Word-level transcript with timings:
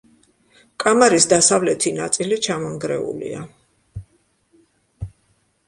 კამარის 0.83 1.27
დასავლეთი 1.33 1.93
ნაწილი 1.99 2.41
ჩამონგრეულია. 2.49 3.45